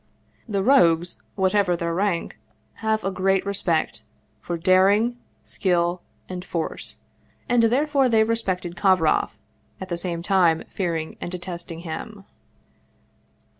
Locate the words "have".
2.81-3.03